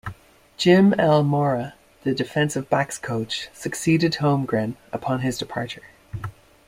[0.57, 1.21] Jim L.
[1.21, 5.91] Mora, the defensive backs coach, succeeded Holmgren upon his departure.